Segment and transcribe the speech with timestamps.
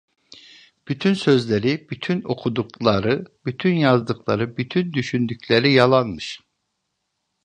[0.87, 6.41] Bütün sözleri, bütün okudukları, bütün yazdıkları, bütün düşündükleri yalanmış!